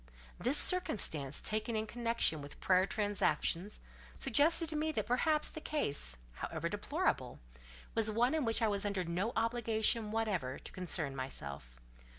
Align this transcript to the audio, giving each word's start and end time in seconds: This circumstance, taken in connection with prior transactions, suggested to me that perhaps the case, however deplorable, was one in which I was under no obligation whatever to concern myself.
This 0.39 0.57
circumstance, 0.57 1.41
taken 1.43 1.75
in 1.75 1.85
connection 1.85 2.41
with 2.41 2.59
prior 2.59 2.87
transactions, 2.87 3.79
suggested 4.19 4.67
to 4.69 4.75
me 4.75 4.91
that 4.93 5.05
perhaps 5.05 5.47
the 5.47 5.61
case, 5.61 6.17
however 6.33 6.67
deplorable, 6.69 7.39
was 7.93 8.09
one 8.09 8.33
in 8.33 8.43
which 8.43 8.63
I 8.63 8.67
was 8.67 8.83
under 8.83 9.03
no 9.03 9.31
obligation 9.35 10.09
whatever 10.09 10.57
to 10.57 10.71
concern 10.71 11.15
myself. 11.15 11.79